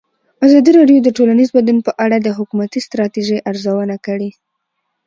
[0.45, 4.29] ازادي راډیو د ټولنیز بدلون په اړه د حکومتي ستراتیژۍ ارزونه کړې.